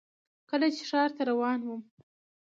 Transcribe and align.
کله 0.49 0.67
چې 0.75 0.83
ښار 0.89 1.09
ته 1.15 1.23
روان 1.29 1.59
وم. 1.63 1.81